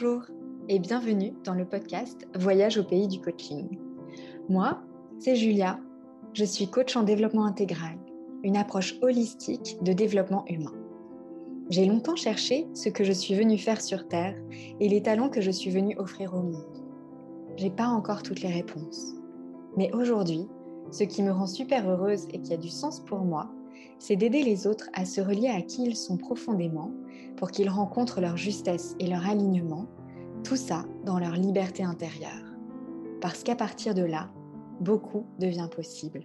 [0.00, 0.22] Bonjour
[0.68, 3.66] et bienvenue dans le podcast Voyage au pays du coaching.
[4.48, 4.80] Moi,
[5.18, 5.80] c'est Julia,
[6.34, 7.98] je suis coach en développement intégral,
[8.44, 10.74] une approche holistique de développement humain.
[11.70, 14.36] J'ai longtemps cherché ce que je suis venue faire sur Terre
[14.78, 16.84] et les talents que je suis venue offrir au monde.
[17.56, 19.14] J'ai pas encore toutes les réponses.
[19.76, 20.46] Mais aujourd'hui,
[20.92, 23.50] ce qui me rend super heureuse et qui a du sens pour moi,
[23.98, 26.92] c'est d'aider les autres à se relier à qui ils sont profondément
[27.36, 29.86] pour qu'ils rencontrent leur justesse et leur alignement,
[30.44, 32.44] tout ça dans leur liberté intérieure.
[33.20, 34.30] Parce qu'à partir de là,
[34.80, 36.24] beaucoup devient possible.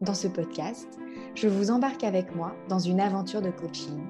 [0.00, 0.98] Dans ce podcast,
[1.34, 4.00] je vous embarque avec moi dans une aventure de coaching.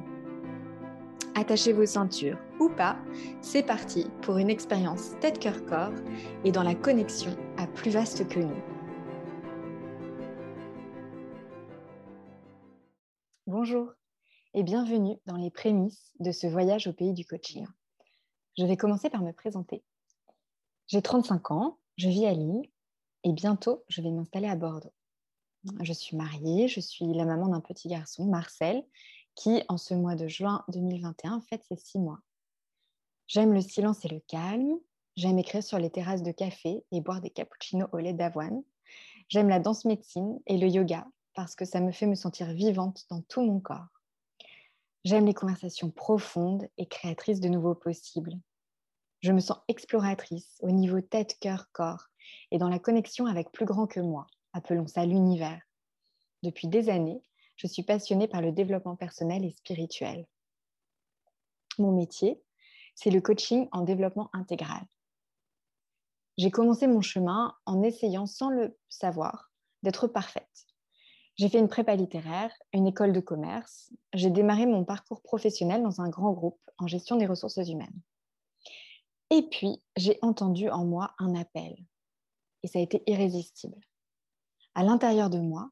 [1.35, 2.97] Attachez vos ceintures ou pas,
[3.41, 5.95] c'est parti pour une expérience tête-cœur-corps
[6.45, 8.63] et dans la connexion à plus vaste que nous.
[13.47, 13.93] Bonjour
[14.55, 17.67] et bienvenue dans les prémices de ce voyage au pays du coaching.
[18.57, 19.83] Je vais commencer par me présenter.
[20.87, 22.63] J'ai 35 ans, je vis à Lille
[23.25, 24.93] et bientôt je vais m'installer à Bordeaux.
[25.81, 28.85] Je suis mariée, je suis la maman d'un petit garçon, Marcel,
[29.35, 32.21] qui en ce mois de juin 2021 fête ses six mois.
[33.27, 34.79] J'aime le silence et le calme,
[35.17, 38.63] j'aime écrire sur les terrasses de café et boire des cappuccinos au lait d'avoine.
[39.29, 43.05] J'aime la danse médecine et le yoga parce que ça me fait me sentir vivante
[43.11, 43.94] dans tout mon corps.
[45.05, 48.33] J'aime les conversations profondes et créatrices de nouveaux possibles.
[49.21, 52.07] Je me sens exploratrice au niveau tête, cœur, corps
[52.51, 55.61] et dans la connexion avec plus grand que moi, appelons ça l'univers.
[56.43, 57.23] Depuis des années,
[57.57, 60.27] je suis passionnée par le développement personnel et spirituel.
[61.79, 62.43] Mon métier,
[62.95, 64.87] c'est le coaching en développement intégral.
[66.39, 69.53] J'ai commencé mon chemin en essayant, sans le savoir,
[69.83, 70.74] d'être parfaite
[71.37, 73.93] j'ai fait une prépa littéraire, une école de commerce.
[74.13, 78.01] J'ai démarré mon parcours professionnel dans un grand groupe en gestion des ressources humaines.
[79.31, 81.77] Et puis, j'ai entendu en moi un appel.
[82.63, 83.81] Et ça a été irrésistible.
[84.77, 85.71] À l'intérieur de moi,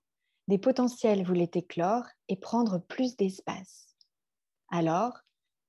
[0.48, 3.96] des potentiels voulaient éclore et prendre plus d'espace.
[4.68, 5.12] Alors,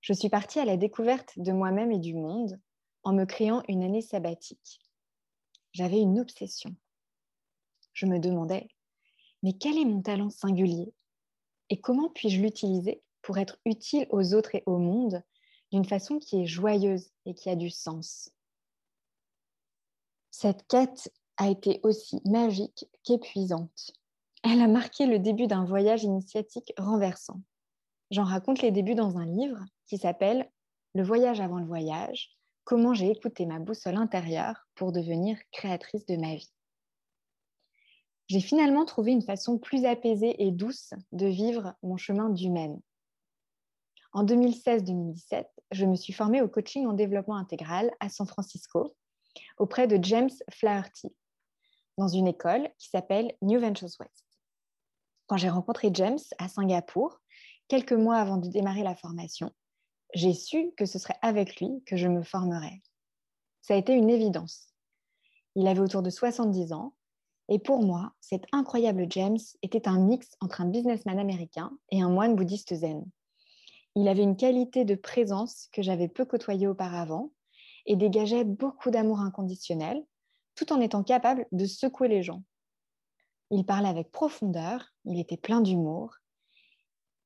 [0.02, 2.60] je suis partie à la découverte de moi-même et du monde
[3.04, 4.82] en me créant une année sabbatique.
[5.72, 6.76] J'avais une obsession.
[7.94, 8.68] Je me demandais
[9.44, 10.94] mais quel est mon talent singulier?
[11.70, 15.22] Et comment puis-je l'utiliser pour être utile aux autres et au monde
[15.72, 18.32] d'une façon qui est joyeuse et qui a du sens?
[20.32, 23.92] Cette quête a été aussi magique qu'épuisante.
[24.44, 27.42] Elle a marqué le début d'un voyage initiatique renversant.
[28.12, 30.50] J'en raconte les débuts dans un livre qui s'appelle
[30.94, 36.18] Le voyage avant le voyage, comment j'ai écouté ma boussole intérieure pour devenir créatrice de
[36.18, 36.52] ma vie
[38.28, 42.80] j'ai finalement trouvé une façon plus apaisée et douce de vivre mon chemin d'humaine.
[44.14, 48.96] En 2016-2017, je me suis formée au coaching en développement intégral à San Francisco
[49.58, 51.14] auprès de James Flaherty
[51.98, 54.26] dans une école qui s'appelle New Ventures West.
[55.28, 57.20] Quand j'ai rencontré James à Singapour,
[57.68, 59.52] quelques mois avant de démarrer la formation,
[60.14, 62.82] j'ai su que ce serait avec lui que je me formerais.
[63.62, 64.74] Ça a été une évidence.
[65.56, 66.94] Il avait autour de 70 ans
[67.54, 72.10] et pour moi, cet incroyable James était un mix entre un businessman américain et un
[72.10, 73.06] moine bouddhiste zen.
[73.94, 77.32] Il avait une qualité de présence que j'avais peu côtoyée auparavant
[77.86, 80.04] et dégageait beaucoup d'amour inconditionnel,
[80.56, 82.44] tout en étant capable de secouer les gens.
[83.52, 86.16] Il parlait avec profondeur, il était plein d'humour.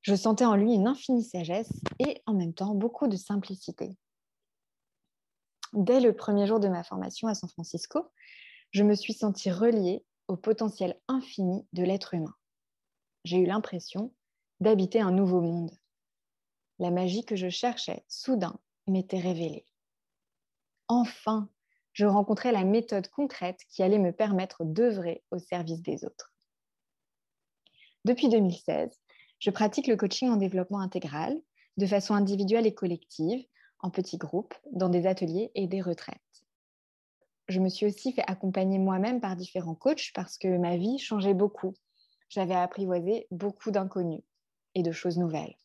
[0.01, 3.95] Je sentais en lui une infinie sagesse et en même temps beaucoup de simplicité.
[5.71, 8.09] Dès le premier jour de ma formation à San Francisco,
[8.71, 12.35] je me suis sentie reliée au potentiel infini de l'être humain.
[13.23, 14.13] J'ai eu l'impression
[14.59, 15.71] d'habiter un nouveau monde.
[16.79, 19.65] La magie que je cherchais, soudain, m'était révélée.
[20.87, 21.49] Enfin,
[21.93, 26.33] je rencontrais la méthode concrète qui allait me permettre d'œuvrer au service des autres.
[28.05, 29.01] Depuis 2016,
[29.39, 31.35] je pratique le coaching en développement intégral
[31.77, 33.43] de façon individuelle et collective,
[33.79, 36.46] en petits groupes, dans des ateliers et des retraites
[37.47, 41.33] je me suis aussi fait accompagner moi-même par différents coachs parce que ma vie changeait
[41.33, 41.73] beaucoup.
[42.29, 44.21] J'avais apprivoisé beaucoup d'inconnus
[44.75, 45.55] et de choses nouvelles.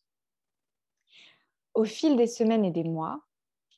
[1.74, 3.20] Au fil des semaines et des mois,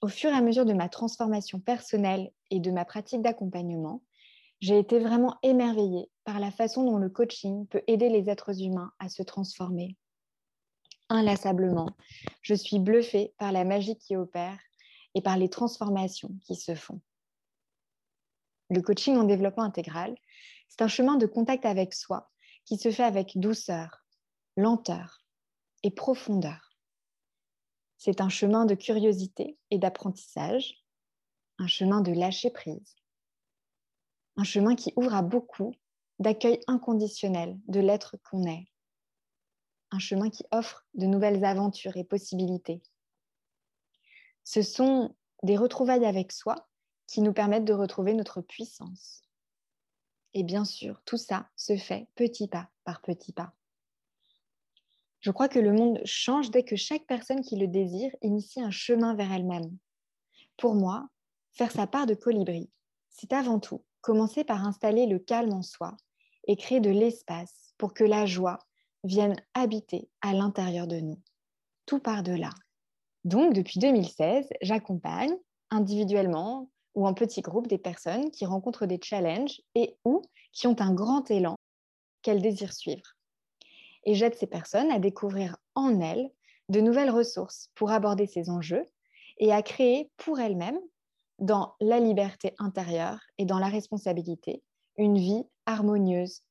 [0.03, 4.03] au fur et à mesure de ma transformation personnelle et de ma pratique d'accompagnement,
[4.61, 8.93] j'ai été vraiment émerveillée par la façon dont le coaching peut aider les êtres humains
[8.99, 9.97] à se transformer.
[11.09, 11.89] Inlassablement,
[12.43, 14.59] je suis bluffée par la magie qui opère
[15.15, 17.01] et par les transformations qui se font.
[18.75, 20.17] Le coaching en développement intégral,
[20.69, 22.33] c'est un chemin de contact avec soi
[22.65, 24.05] qui se fait avec douceur,
[24.57, 25.23] lenteur
[25.85, 26.77] et profondeur.
[27.99, 30.85] C'est un chemin de curiosité et d'apprentissage,
[31.61, 32.97] un chemin de lâcher prise,
[34.37, 35.73] un chemin qui ouvre à beaucoup
[36.19, 38.67] d'accueil inconditionnel de l'être qu'on est,
[39.93, 42.83] un chemin qui offre de nouvelles aventures et possibilités.
[44.43, 46.69] Ce sont des retrouvailles avec soi
[47.07, 49.23] qui nous permettent de retrouver notre puissance.
[50.33, 53.55] Et bien sûr, tout ça se fait petit pas par petit pas.
[55.21, 58.71] Je crois que le monde change dès que chaque personne qui le désire initie un
[58.71, 59.77] chemin vers elle-même.
[60.59, 61.09] Pour moi,
[61.53, 62.71] faire sa part de colibri,
[63.09, 65.97] c'est avant tout commencer par installer le calme en soi
[66.47, 68.59] et créer de l'espace pour que la joie
[69.03, 71.21] vienne habiter à l'intérieur de nous.
[71.87, 72.51] Tout par de là.
[73.25, 75.35] Donc, depuis 2016, j'accompagne
[75.71, 80.81] individuellement ou en petits groupes des personnes qui rencontrent des challenges et ou qui ont
[80.81, 81.57] un grand élan
[82.23, 83.17] qu'elles désirent suivre.
[84.05, 86.31] Et j'aide ces personnes à découvrir en elles
[86.69, 88.85] de nouvelles ressources pour aborder ces enjeux
[89.39, 90.81] et à créer pour elles-mêmes,
[91.41, 94.63] dans la liberté intérieure et dans la responsabilité,
[94.97, 96.43] une vie harmonieuse,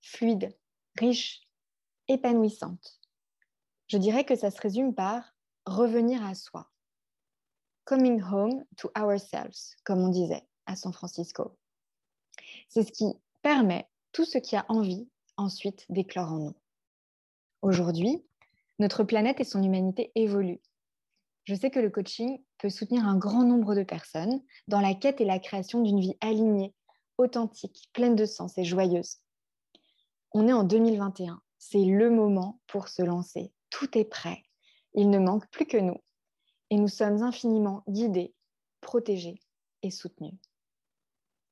[0.00, 0.56] fluide,
[0.98, 1.42] riche,
[2.08, 3.00] épanouissante.
[3.88, 5.34] Je dirais que ça se résume par
[5.66, 6.70] revenir à soi.
[7.86, 11.56] Coming home to ourselves, comme on disait à San Francisco.
[12.68, 13.06] C'est ce qui
[13.42, 16.56] permet tout ce qui a envie ensuite d'éclore en nous.
[17.62, 18.24] Aujourd'hui,
[18.80, 20.60] notre planète et son humanité évoluent.
[21.44, 25.20] Je sais que le coaching peut soutenir un grand nombre de personnes dans la quête
[25.20, 26.74] et la création d'une vie alignée,
[27.18, 29.18] authentique, pleine de sens et joyeuse.
[30.32, 33.52] On est en 2021, c'est le moment pour se lancer.
[33.70, 34.42] Tout est prêt,
[34.94, 36.00] il ne manque plus que nous.
[36.70, 38.34] Et nous sommes infiniment guidés,
[38.80, 39.40] protégés
[39.82, 40.34] et soutenus.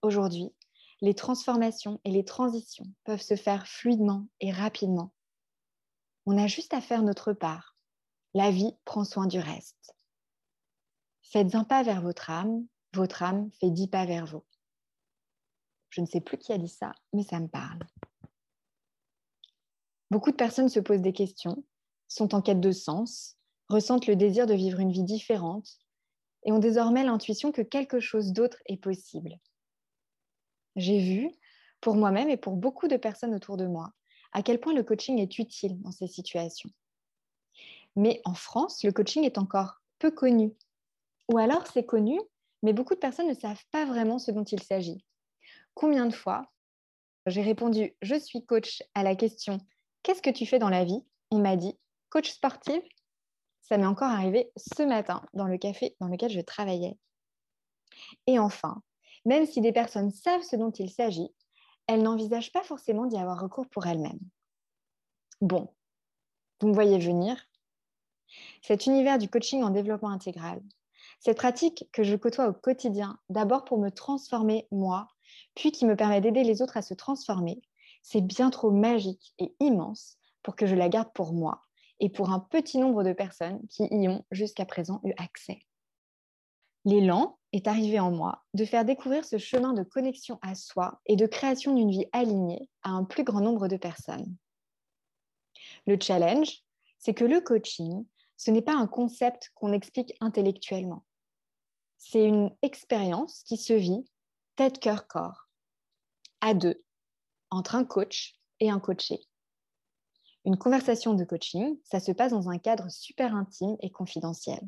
[0.03, 0.53] Aujourd'hui,
[1.01, 5.13] les transformations et les transitions peuvent se faire fluidement et rapidement.
[6.27, 7.77] On a juste à faire notre part.
[8.33, 9.95] La vie prend soin du reste.
[11.23, 14.45] Faites un pas vers votre âme, votre âme fait dix pas vers vous.
[15.91, 17.81] Je ne sais plus qui a dit ça, mais ça me parle.
[20.11, 21.65] Beaucoup de personnes se posent des questions,
[22.09, 23.34] sont en quête de sens,
[23.69, 25.79] ressentent le désir de vivre une vie différente
[26.45, 29.39] et ont désormais l'intuition que quelque chose d'autre est possible.
[30.77, 31.31] J'ai vu,
[31.81, 33.93] pour moi-même et pour beaucoup de personnes autour de moi,
[34.33, 36.71] à quel point le coaching est utile dans ces situations.
[37.97, 40.53] Mais en France, le coaching est encore peu connu.
[41.33, 42.21] Ou alors c'est connu,
[42.63, 45.05] mais beaucoup de personnes ne savent pas vraiment ce dont il s'agit.
[45.75, 46.51] Combien de fois
[47.27, 49.59] j'ai répondu je suis coach à la question
[50.03, 51.03] qu'est-ce que tu fais dans la vie?
[51.31, 51.77] On m'a dit
[52.11, 52.83] coach sportive.
[53.65, 56.99] Ça m'est encore arrivé ce matin dans le café dans lequel je travaillais.
[58.27, 58.83] Et enfin,
[59.25, 61.31] même si des personnes savent ce dont il s'agit,
[61.87, 64.21] elles n'envisagent pas forcément d'y avoir recours pour elles-mêmes.
[65.41, 65.75] Bon,
[66.61, 67.43] vous me voyez venir.
[68.63, 70.63] Cet univers du coaching en développement intégral,
[71.19, 75.09] cette pratique que je côtoie au quotidien, d'abord pour me transformer moi,
[75.55, 77.63] puis qui me permet d'aider les autres à se transformer,
[78.03, 81.63] c'est bien trop magique et immense pour que je la garde pour moi
[82.01, 85.61] et pour un petit nombre de personnes qui y ont jusqu'à présent eu accès.
[86.85, 91.17] L'élan est arrivé en moi de faire découvrir ce chemin de connexion à soi et
[91.17, 94.37] de création d'une vie alignée à un plus grand nombre de personnes.
[95.87, 96.63] Le challenge,
[96.99, 98.05] c'est que le coaching,
[98.37, 101.05] ce n'est pas un concept qu'on explique intellectuellement.
[101.97, 104.05] C'est une expérience qui se vit
[104.57, 105.49] tête, cœur, corps,
[106.41, 106.83] à deux,
[107.51, 109.21] entre un coach et un coaché.
[110.45, 114.61] Une conversation de coaching, ça se passe dans un cadre super intime et confidentiel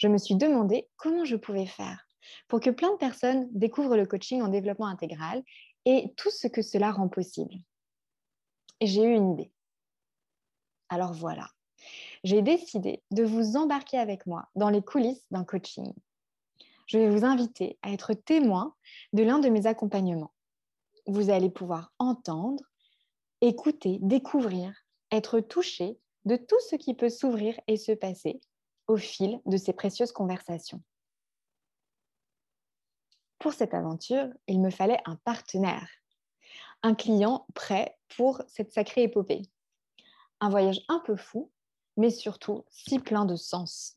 [0.00, 2.08] je me suis demandé comment je pouvais faire
[2.48, 5.42] pour que plein de personnes découvrent le coaching en développement intégral
[5.84, 7.54] et tout ce que cela rend possible.
[8.80, 9.52] Et j'ai eu une idée.
[10.88, 11.50] Alors voilà,
[12.24, 15.92] j'ai décidé de vous embarquer avec moi dans les coulisses d'un coaching.
[16.86, 18.74] Je vais vous inviter à être témoin
[19.12, 20.32] de l'un de mes accompagnements.
[21.06, 22.64] Vous allez pouvoir entendre,
[23.40, 24.74] écouter, découvrir,
[25.10, 28.40] être touché de tout ce qui peut s'ouvrir et se passer
[28.86, 30.82] au fil de ces précieuses conversations.
[33.38, 35.88] Pour cette aventure, il me fallait un partenaire,
[36.82, 39.42] un client prêt pour cette sacrée épopée.
[40.40, 41.50] Un voyage un peu fou,
[41.96, 43.94] mais surtout si plein de sens.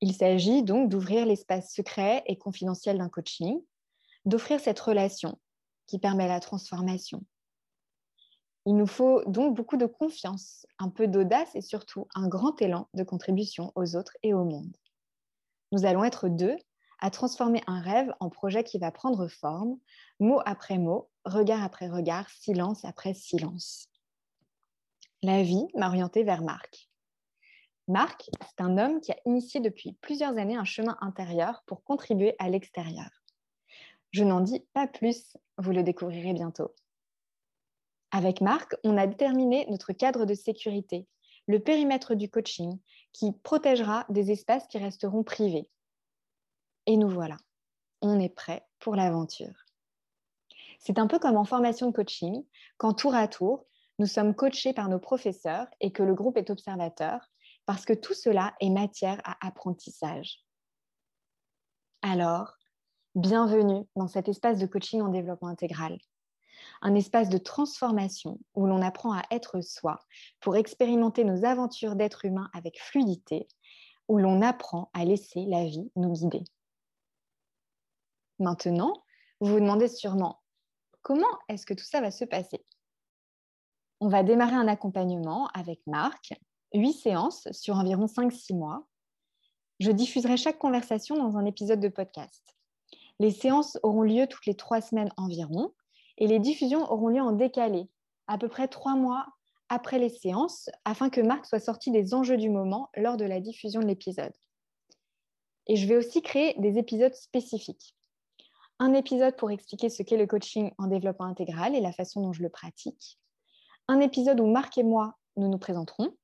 [0.00, 3.60] Il s'agit donc d'ouvrir l'espace secret et confidentiel d'un coaching,
[4.24, 5.38] d'offrir cette relation
[5.86, 7.24] qui permet la transformation,
[8.68, 12.86] il nous faut donc beaucoup de confiance, un peu d'audace et surtout un grand élan
[12.92, 14.76] de contribution aux autres et au monde.
[15.72, 16.54] Nous allons être deux
[17.00, 19.78] à transformer un rêve en projet qui va prendre forme,
[20.20, 23.88] mot après mot, regard après regard, silence après silence.
[25.22, 26.90] La vie m'a orientée vers Marc.
[27.86, 32.34] Marc, c'est un homme qui a initié depuis plusieurs années un chemin intérieur pour contribuer
[32.38, 33.08] à l'extérieur.
[34.10, 36.74] Je n'en dis pas plus, vous le découvrirez bientôt.
[38.10, 41.06] Avec Marc, on a déterminé notre cadre de sécurité,
[41.46, 42.78] le périmètre du coaching,
[43.12, 45.70] qui protégera des espaces qui resteront privés.
[46.86, 47.36] Et nous voilà,
[48.00, 49.64] on est prêt pour l'aventure.
[50.78, 52.44] C'est un peu comme en formation de coaching,
[52.78, 53.66] quand tour à tour,
[53.98, 57.30] nous sommes coachés par nos professeurs et que le groupe est observateur,
[57.66, 60.44] parce que tout cela est matière à apprentissage.
[62.00, 62.54] Alors,
[63.14, 65.98] bienvenue dans cet espace de coaching en développement intégral
[66.82, 69.98] un espace de transformation où l'on apprend à être soi
[70.40, 73.48] pour expérimenter nos aventures d'être humain avec fluidité,
[74.08, 76.44] où l'on apprend à laisser la vie nous guider.
[78.38, 78.92] Maintenant,
[79.40, 80.40] vous vous demandez sûrement,
[81.02, 82.64] comment est-ce que tout ça va se passer?
[84.00, 86.32] On va démarrer un accompagnement avec Marc,
[86.72, 88.86] huit séances sur environ 5-6 mois.
[89.80, 92.56] Je diffuserai chaque conversation dans un épisode de podcast.
[93.18, 95.72] Les séances auront lieu toutes les trois semaines environ
[96.18, 97.88] et les diffusions auront lieu en décalé,
[98.26, 99.26] à peu près trois mois
[99.68, 103.40] après les séances, afin que Marc soit sorti des enjeux du moment lors de la
[103.40, 104.32] diffusion de l'épisode.
[105.66, 107.94] Et je vais aussi créer des épisodes spécifiques.
[108.80, 112.32] Un épisode pour expliquer ce qu'est le coaching en développement intégral et la façon dont
[112.32, 113.18] je le pratique.
[113.86, 116.14] Un épisode où Marc et moi, nous nous présenterons.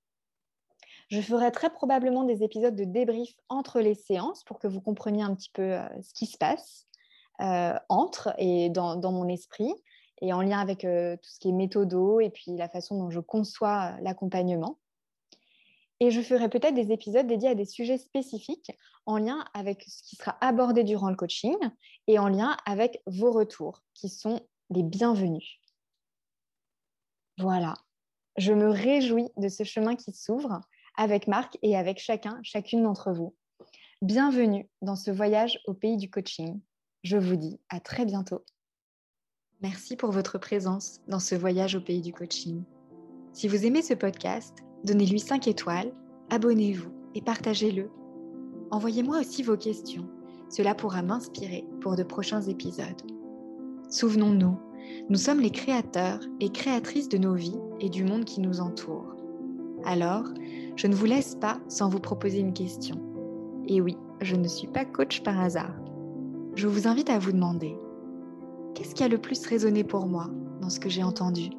[1.11, 5.23] Je ferai très probablement des épisodes de débrief entre les séances pour que vous compreniez
[5.23, 6.87] un petit peu euh, ce qui se passe
[7.39, 9.73] entre et dans, mon esprit
[10.21, 13.11] et en lien avec euh, tout ce qui est méthodo et puis la façon dont
[13.11, 14.79] je conçois euh, l'accompagnement.
[16.01, 18.73] Et je ferai peut-être des épisodes dédiés à des sujets spécifiques
[19.07, 21.57] en lien avec ce qui sera abordé durant le coaching
[22.07, 25.61] et en lien avec vos retours qui sont les bienvenus.
[27.39, 27.75] Voilà,
[28.37, 30.61] je me réjouis de ce chemin qui s'ouvre
[30.97, 33.35] avec Marc et avec chacun, chacune d'entre vous.
[34.03, 36.61] Bienvenue dans ce voyage au pays du coaching.
[37.05, 38.47] Je vous dis à très bientôt.
[39.61, 42.63] Merci pour votre présence dans ce voyage au pays du coaching.
[43.35, 45.93] Si vous aimez ce podcast, donnez-lui 5 étoiles,
[46.31, 47.91] abonnez-vous et partagez-le.
[48.71, 50.09] Envoyez-moi aussi vos questions.
[50.49, 53.03] Cela pourra m'inspirer pour de prochains épisodes.
[53.91, 54.59] Souvenons-nous,
[55.11, 59.15] nous sommes les créateurs et créatrices de nos vies et du monde qui nous entoure.
[59.85, 60.25] Alors,
[60.77, 62.97] je ne vous laisse pas sans vous proposer une question.
[63.67, 65.84] Et oui, je ne suis pas coach par hasard
[66.55, 67.77] je vous invite à vous demander,
[68.75, 70.29] qu'est-ce qui a le plus résonné pour moi
[70.61, 71.51] dans ce que j'ai entendu?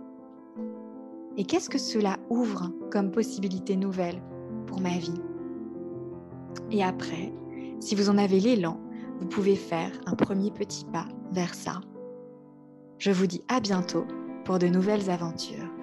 [1.37, 4.21] Et qu'est-ce que cela ouvre comme possibilité nouvelle
[4.67, 5.21] pour ma vie?
[6.71, 7.33] Et après,
[7.79, 8.79] si vous en avez l'élan,
[9.19, 11.81] vous pouvez faire un premier petit pas vers ça.
[12.97, 14.05] Je vous dis à bientôt
[14.45, 15.74] pour de nouvelles aventures.